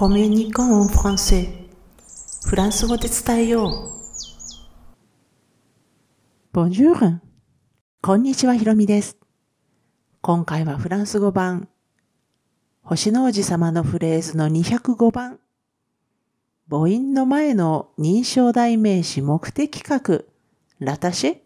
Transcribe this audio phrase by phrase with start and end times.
[0.00, 1.68] コミュニコンフランセ
[2.46, 3.92] フランス語で伝えよう。
[6.54, 7.18] Bonjour!
[8.00, 9.18] こんにちは、ひろみです。
[10.22, 11.68] 今回はフランス語版、
[12.80, 15.38] 星の王子様のフレーズの205番、
[16.70, 20.30] 母音の前の認証代名詞目的格、
[20.78, 21.38] ラタシェ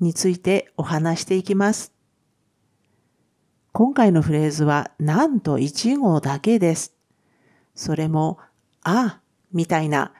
[0.00, 1.94] についてお話していきます。
[3.72, 6.91] 今回のフレーズはなんと1号だけです。
[7.74, 8.38] それも、
[8.82, 9.20] あ、
[9.52, 10.12] みたいな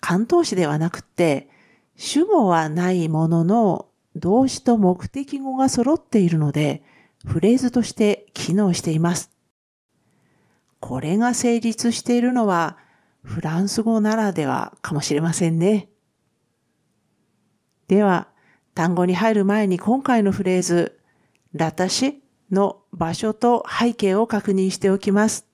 [0.00, 1.48] 関東詞ではなくて、
[1.96, 6.82] 主語はないものの動詞と目的語が揃っているので、
[7.24, 9.30] フレーズとして機能しています。
[10.80, 12.76] これが成立しているのは
[13.22, 15.88] フランス語ならではかもしれませんね。
[17.88, 18.28] では、
[18.74, 20.98] 単語に入る前に今回のフレーズ、
[21.52, 25.51] ラタシの場所と背景を確認しておきます。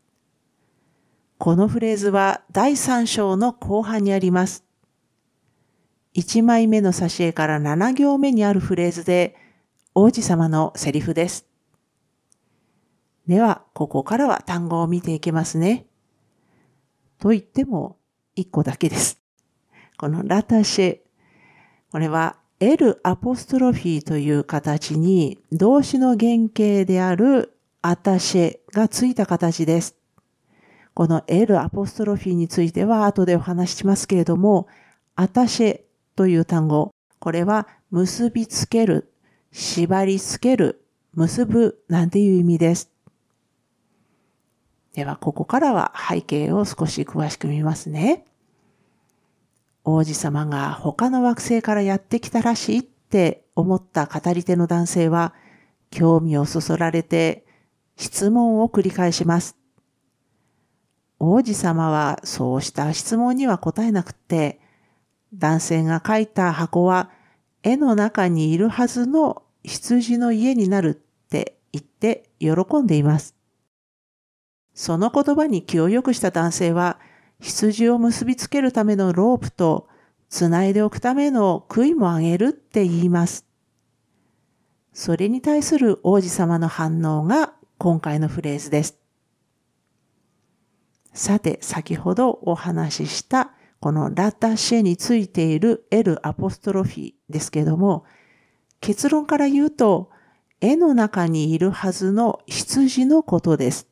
[1.39, 4.65] このフレーズは第3章の後半にあります。
[6.15, 9.37] 1枚目の挿絵から7行目にあるフレーズで
[9.95, 11.47] 王子様のセリフです。
[13.29, 15.87] では、ここからは単語を見ていきますね。
[17.21, 17.99] と言っても
[18.37, 19.21] 1個だけです。
[19.97, 20.99] このラタシェ。
[21.93, 29.98] これは L アポストロフィーという形に動詞の原型であるアタシェがついた形です。
[30.99, 34.67] この L アポストロフィーについては後でお話ししますけれども、
[35.15, 35.81] アタシェ
[36.17, 36.91] という単語、
[37.21, 39.13] これは結びつける、
[39.53, 42.91] 縛りつける、結ぶなんていう意味です。
[44.93, 48.25] では、ここからは背景を少し詳しく見ますね。
[49.85, 55.33] 王子様が他の惑星からやってきたらしいって思った語り手の男性は、
[55.93, 57.47] 興味をそそられて
[57.97, 59.58] 質問を繰り返します。
[61.19, 64.61] 王子様はそうした質問には答えなくって、
[65.35, 67.11] 男性が書いた箱は
[67.63, 72.51] 絵の中にいるはずの羊の家になるって言って喜
[72.83, 73.35] んでいます。
[74.75, 77.01] その言葉に気を良くした男性は、
[77.41, 79.89] 羊を結びつけるためのロープと、
[80.29, 83.45] つないでおくための杭もあげるって言います。
[84.93, 89.08] それに対する王子様の反応が今回のフレーズです。
[91.19, 98.05] さて、先ほどお話ししたこのラタシェについている L アポストロフィーですけども、
[98.81, 100.11] 結論から言うと、
[100.61, 103.89] 絵の中にいるはずの羊のことです。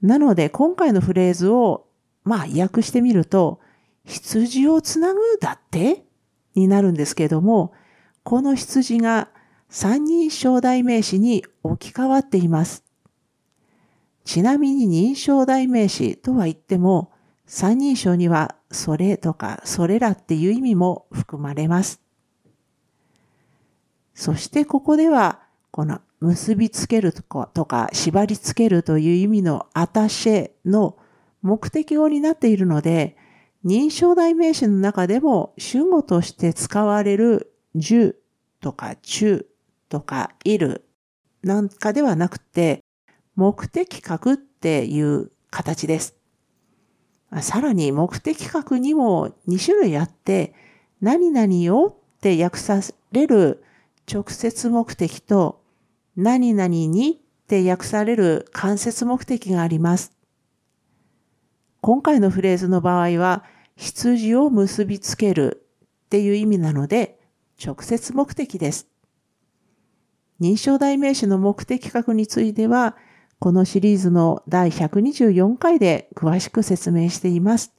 [0.00, 1.86] なので、今回のフレーズを、
[2.24, 3.60] まあ、訳してみると、
[4.06, 6.06] 羊をつなぐだって？
[6.54, 7.74] になるんですけども、
[8.22, 9.28] この羊が
[9.68, 12.82] 三人称代名詞に置き換わっています。
[14.24, 17.12] ちなみに認証代名詞とは言っても、
[17.46, 22.00] 三人称にはそれとかそれらっていう意味も含まれます。
[24.14, 25.40] そしてここでは、
[25.70, 30.98] この結びつけるとか縛りつけるという意味のアタシェの
[31.40, 33.16] 目的語になっているので、
[33.64, 38.16] 認証代名詞の中でも主語として使われる十
[38.60, 39.46] とか中
[39.88, 40.84] とかいる
[41.42, 42.81] なんかではなくて、
[43.34, 46.16] 目的格っていう形です。
[47.40, 50.54] さらに目的格にも2種類あって、
[51.00, 53.64] 何々をって訳される
[54.12, 55.62] 直接目的と
[56.16, 60.12] 何々にって訳される間接目的があります。
[61.80, 63.44] 今回のフレーズの場合は、
[63.76, 65.66] 羊を結びつける
[66.06, 67.18] っていう意味なので、
[67.64, 68.86] 直接目的です。
[70.40, 72.96] 認証代名詞の目的格については、
[73.42, 77.72] このシリーズの第124回で詳しく説明しています。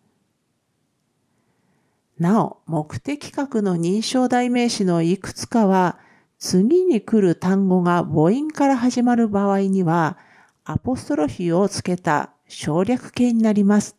[2.20, 6.00] なお、目的格の認証代名詞のいくつかは、
[6.38, 10.18] 次に来る単語が母音から始まる場合には、
[10.66, 13.96] アポストロフィーをつけた省略形になります。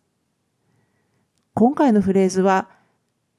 [1.55, 2.69] 今回のフレーズは、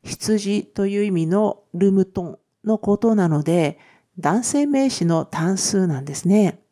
[0.01, 3.77] 羊という意味のルムトンのことなので、
[4.17, 6.64] 男性名詞の単数なんですね。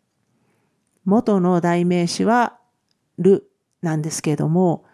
[1.06, 2.60] 元の代名詞は
[3.18, 3.50] ル
[3.82, 4.86] なんですけれども、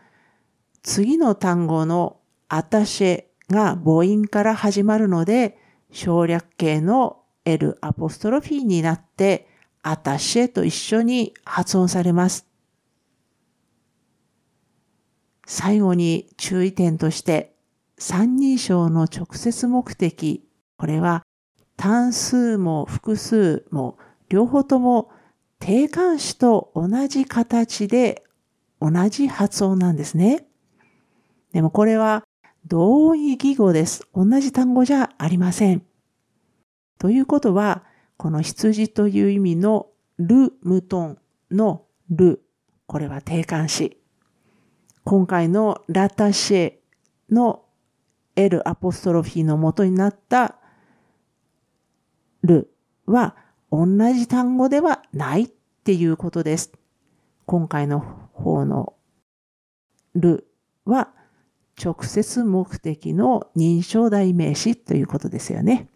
[0.81, 2.17] 次の単語の
[2.47, 5.57] アタシェが母音から始まるので、
[5.91, 9.47] 省略形の L アポストロフィーになって、
[9.81, 12.47] アタシェと一緒に発音されます。
[15.45, 17.55] 最後に注意点として、
[17.97, 20.47] 三人称の直接目的、
[20.77, 21.25] これは
[21.75, 23.97] 単数も複数も
[24.29, 25.11] 両方とも
[25.59, 28.23] 定冠詞と同じ形で
[28.81, 30.47] 同じ発音なんですね。
[31.51, 32.23] でもこれは
[32.65, 34.07] 同意義語です。
[34.13, 35.83] 同じ単語じゃありません。
[36.97, 37.83] ということは、
[38.17, 41.17] この羊という意味のル・ムトン
[41.49, 42.43] のル、
[42.85, 43.97] これは定冠詞。
[45.05, 46.73] 今回のラタシェ
[47.31, 47.63] の
[48.35, 50.57] L アポストロフィーの元になった
[52.43, 52.71] ル
[53.05, 53.35] は
[53.71, 55.47] 同じ単語ではないっ
[55.83, 56.71] ていうことです。
[57.45, 57.99] 今回の
[58.33, 58.93] 方の
[60.15, 60.47] る
[60.85, 61.09] は
[61.81, 65.87] 直接目的の認証代名詞ということですよね。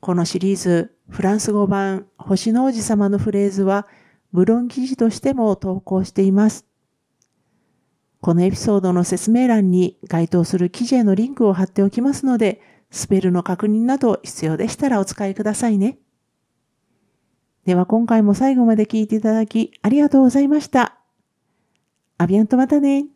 [0.00, 3.86] このシリーズ、フランス語版星の王子様のフレーズは、
[4.32, 6.66] ブロン記事としても投稿しています。
[8.20, 12.60] このエピソードの説明欄に該当する記事へのリンクを貼っておきますので、
[12.96, 15.98] スペルの確認など必要でしたらお使いくださいね。
[17.66, 20.96] では今回も最後まで聞いていただきありがとうございました。
[22.16, 23.15] アビアンとまたね。